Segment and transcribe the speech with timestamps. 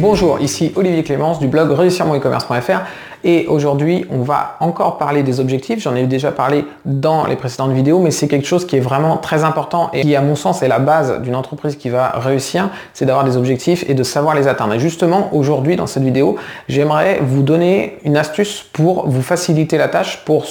[0.00, 2.82] Bonjour, ici Olivier Clémence du blog réussirmonicommerce.fr
[3.24, 5.82] et aujourd'hui on va encore parler des objectifs.
[5.82, 9.16] J'en ai déjà parlé dans les précédentes vidéos mais c'est quelque chose qui est vraiment
[9.16, 12.70] très important et qui à mon sens est la base d'une entreprise qui va réussir,
[12.94, 14.74] c'est d'avoir des objectifs et de savoir les atteindre.
[14.74, 16.36] Et justement aujourd'hui dans cette vidéo
[16.68, 20.44] j'aimerais vous donner une astuce pour vous faciliter la tâche pour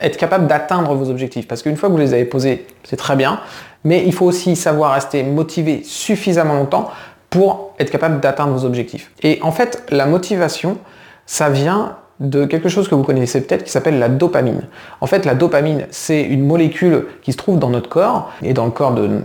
[0.00, 1.46] être capable d'atteindre vos objectifs.
[1.46, 3.40] Parce qu'une fois que vous les avez posés, c'est très bien,
[3.84, 6.90] mais il faut aussi savoir rester motivé suffisamment longtemps
[7.30, 9.10] pour être capable d'atteindre vos objectifs.
[9.22, 10.78] Et en fait, la motivation,
[11.26, 14.62] ça vient de quelque chose que vous connaissez peut-être qui s'appelle la dopamine.
[15.00, 18.64] En fait, la dopamine, c'est une molécule qui se trouve dans notre corps et dans
[18.64, 19.20] le corps de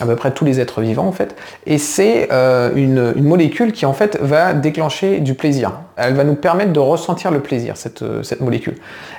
[0.00, 1.36] à peu près tous les êtres vivants en fait.
[1.66, 5.72] Et c'est euh, une, molécule qui en fait va déclencher du plaisir.
[5.96, 8.76] Elle va nous permettre de ressentir le plaisir, cette, euh, cette molécule.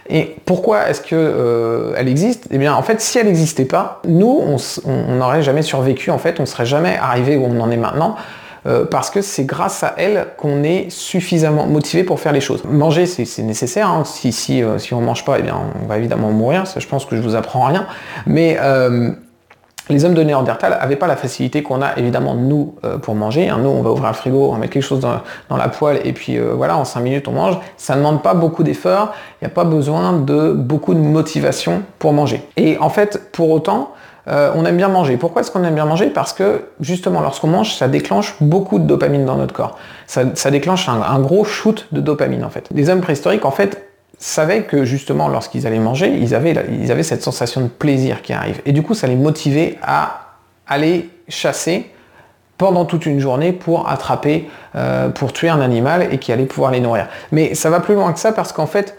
[0.10, 2.48] Et pourquoi est-ce qu'elle euh, elle existe?
[2.52, 4.42] Eh bien en fait si elle n'existait pas, nous
[4.86, 8.16] on n'aurait jamais survécu en fait, on serait jamais arrivé où on en est maintenant.
[8.90, 12.64] parce que c'est grâce à elle qu'on est suffisamment motivé pour faire les choses.
[12.64, 13.90] Manger, c'est nécessaire.
[13.90, 14.04] Hein.
[14.06, 16.66] Si, si, si on ne mange pas, eh bien, on va évidemment mourir.
[16.66, 17.86] Ça, je pense que je vous apprends rien.
[18.26, 18.58] Mais
[19.90, 23.50] les hommes de Néandertal n'avaient pas la facilité qu'on a évidemment nous euh, pour manger.
[23.50, 23.60] Hein.
[23.62, 26.38] Nous, on va ouvrir le frigo, on met quelque chose dans, la poêle et puis
[26.38, 27.58] euh, voilà, en 5 minutes on mange.
[27.78, 31.84] Ça ne demande pas beaucoup d'efforts, il n'y a pas besoin de beaucoup de motivation
[32.00, 32.48] pour manger.
[32.56, 33.92] Et en fait, pour autant,
[34.30, 35.18] euh, on aime bien manger.
[35.18, 36.08] Pourquoi est-ce qu'on aime bien manger?
[36.08, 39.78] Parce que justement, lorsqu'on mange, ça déclenche beaucoup de dopamine dans notre corps.
[40.08, 42.70] Ça, déclenche un, un, gros shoot de dopamine en fait.
[42.74, 47.62] Les hommes préhistoriques, en fait, savaient que justement lorsqu'ils allaient manger, ils avaient, cette sensation
[47.62, 48.62] de plaisir qui arrive.
[48.66, 50.36] Et du coup, ça les motivait à
[50.68, 51.90] aller chasser
[52.58, 56.72] pendant toute une journée pour attraper, euh, pour tuer un animal et qui allait pouvoir
[56.72, 57.08] les nourrir.
[57.32, 58.98] Mais ça va plus loin que ça parce qu'en fait,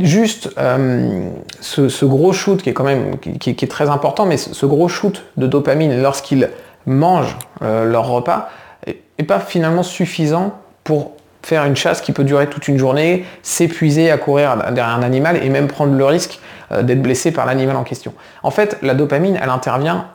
[0.00, 1.28] juste euh,
[1.60, 5.24] ce, gros shoot qui est quand même qui, est très important, mais ce, gros shoot
[5.36, 6.50] de dopamine lorsqu'ils
[6.86, 8.50] mangent euh, leur repas
[8.86, 11.12] n'est pas finalement suffisant pour
[11.44, 15.42] faire une chasse qui peut durer toute une journée, s'épuiser à courir derrière un animal
[15.42, 16.40] et même prendre le risque
[16.72, 18.14] euh, d'être blessé par l'animal en question.
[18.42, 20.08] En fait, la dopamine, elle intervient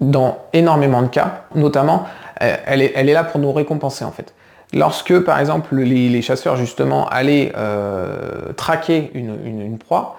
[0.00, 2.06] dans énormément de cas, notamment,
[2.42, 4.32] euh, elle est, là pour nous récompenser en fait.
[4.72, 10.16] Lorsque, par exemple, les, chasseurs justement allaient euh, traquer une, proie,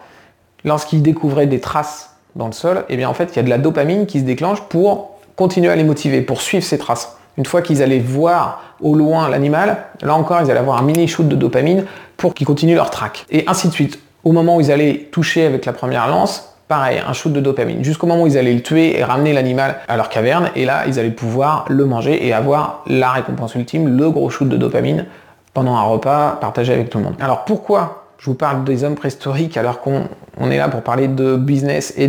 [0.65, 3.49] lorsqu'ils découvraient des traces dans le sol, eh bien en fait, il y a de
[3.49, 7.17] la dopamine qui se déclenche pour continuer à les motiver, pour suivre ces traces.
[7.37, 11.07] Une fois qu'ils allaient voir au loin l'animal, là encore, ils allaient avoir un mini
[11.07, 11.85] shoot de dopamine
[12.17, 13.25] pour qu'ils continuent leur track.
[13.31, 13.99] Et ainsi de suite.
[14.23, 17.83] Au moment où ils allaient toucher avec la première lance, pareil, un shoot de dopamine.
[17.83, 20.83] Jusqu'au moment où ils allaient le tuer et ramener l'animal à leur caverne, et là,
[20.87, 25.05] ils allaient pouvoir le manger et avoir la récompense ultime, le gros shoot de dopamine
[25.53, 27.15] pendant un repas partagé avec tout le monde.
[27.19, 30.05] Alors pourquoi je vous parle des hommes préhistoriques alors qu'on
[30.51, 32.07] est là pour parler de business et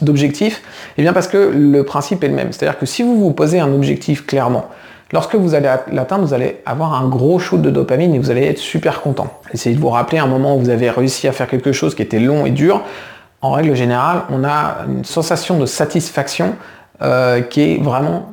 [0.00, 0.62] d'objectifs
[0.96, 2.50] Eh bien parce que le principe est le même.
[2.50, 4.70] C'est-à-dire que si vous vous posez un objectif clairement,
[5.12, 8.46] lorsque vous allez l'atteindre, vous allez avoir un gros shoot de dopamine et vous allez
[8.46, 9.30] être super content.
[9.52, 12.00] Essayez de vous rappeler un moment où vous avez réussi à faire quelque chose qui
[12.00, 12.80] était long et dur.
[13.42, 16.54] En règle générale, on a une sensation de satisfaction
[17.02, 18.32] euh, qui est vraiment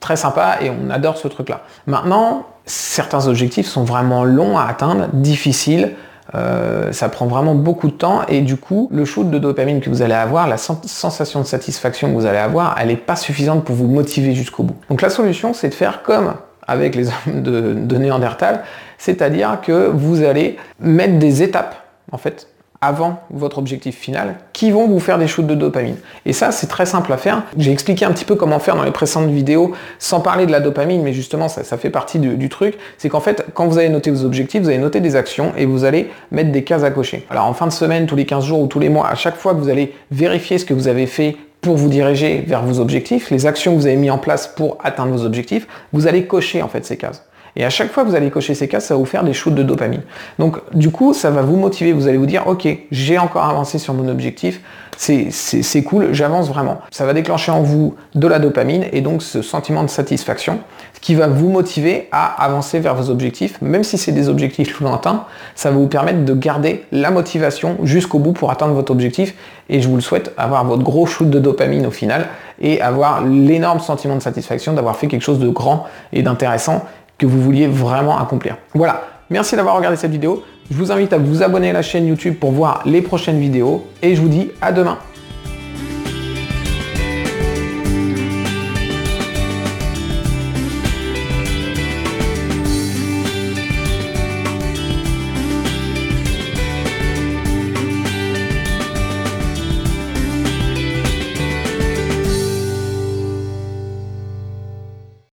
[0.00, 1.60] très sympa et on adore ce truc-là.
[1.86, 5.94] Maintenant, certains objectifs sont vraiment longs à atteindre, difficiles,
[6.34, 9.88] euh, ça prend vraiment beaucoup de temps et du coup le shoot de dopamine que
[9.88, 13.64] vous allez avoir, la sensation de satisfaction que vous allez avoir, elle n'est pas suffisante
[13.64, 14.76] pour vous motiver jusqu'au bout.
[14.90, 16.34] Donc la solution c'est de faire comme
[16.66, 18.62] avec les hommes de, de Néandertal,
[18.98, 21.76] c'est-à-dire que vous allez mettre des étapes
[22.12, 22.48] en fait
[22.80, 25.96] avant votre objectif final qui vont vous faire des shoots de dopamine.
[26.26, 27.42] Et ça, c'est très simple à faire.
[27.56, 30.60] J'ai expliqué un petit peu comment faire dans les précédentes vidéos sans parler de la
[30.60, 32.78] dopamine, mais justement, ça, fait partie du, truc.
[32.96, 35.66] C'est qu'en fait, quand vous allez noter vos objectifs, vous allez noter des actions et
[35.66, 37.26] vous allez mettre des cases à cocher.
[37.30, 39.36] Alors en fin de semaine, tous les 15 jours ou tous les mois, à chaque
[39.36, 42.80] fois que vous allez vérifier ce que vous avez fait pour vous diriger vers vos
[42.80, 46.26] objectifs, les actions que vous avez mis en place pour atteindre vos objectifs, vous allez
[46.26, 47.27] cocher en fait ces cases.
[47.58, 49.34] Et à chaque fois que vous allez cocher ces cases, ça va vous faire des
[49.34, 50.02] shoots de dopamine.
[50.38, 51.92] Donc du coup, ça va vous motiver.
[51.92, 54.60] Vous allez vous dire, ok, j'ai encore avancé sur mon objectif.
[54.96, 56.80] C'est cool, j'avance vraiment.
[56.90, 60.60] Ça va déclencher en vous de la dopamine et donc ce sentiment de satisfaction
[61.00, 65.24] qui va vous motiver à avancer vers vos objectifs, même si c'est des objectifs lointains,
[65.54, 69.34] ça va vous permettre de garder la motivation jusqu'au bout pour atteindre votre objectif.
[69.68, 72.26] Et je vous le souhaite, avoir votre gros shoot de dopamine au final
[72.60, 76.84] et avoir l'énorme sentiment de satisfaction d'avoir fait quelque chose de grand et d'intéressant
[77.18, 78.56] que vous vouliez vraiment accomplir.
[78.74, 80.44] Voilà, merci d'avoir regardé cette vidéo.
[80.70, 83.86] Je vous invite à vous abonner à la chaîne YouTube pour voir les prochaines vidéos
[84.02, 84.98] et je vous dis à demain.